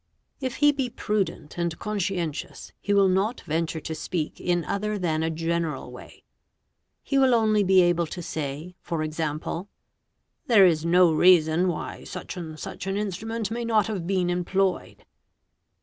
Tf 0.41 0.53
he 0.55 0.71
be 0.71 0.89
tudent 0.89 1.59
and 1.59 1.77
conscientious 1.77 2.71
he 2.81 2.91
will 2.91 3.07
not 3.07 3.41
venture 3.41 3.79
to 3.81 3.93
speak 3.93 4.39
in 4.41 4.65
other 4.65 4.97
than 4.97 5.35
general 5.35 5.91
way; 5.91 6.23
he 7.03 7.19
will 7.19 7.35
only 7.35 7.63
be 7.63 7.83
able 7.83 8.07
to 8.07 8.23
say, 8.23 8.73
for 8.81 9.03
example,'" 9.03 9.69
there 10.47 10.65
is 10.65 10.83
no 10.83 11.13
reason 11.13 11.67
why 11.67 12.03
such 12.03 12.35
and 12.35 12.59
such 12.59 12.87
an 12.87 12.97
instrument 12.97 13.51
may 13.51 13.63
not 13.63 13.85
have 13.85 14.07
been 14.07 14.31
employed"'. 14.31 15.05